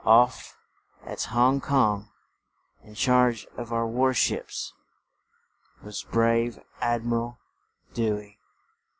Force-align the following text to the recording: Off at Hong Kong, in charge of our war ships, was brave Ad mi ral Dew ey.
Off 0.03 0.57
at 1.03 1.21
Hong 1.25 1.61
Kong, 1.61 2.09
in 2.81 2.95
charge 2.95 3.45
of 3.55 3.71
our 3.71 3.85
war 3.85 4.15
ships, 4.15 4.73
was 5.83 6.01
brave 6.01 6.57
Ad 6.79 7.05
mi 7.05 7.11
ral 7.17 7.37
Dew 7.93 8.17
ey. 8.17 8.39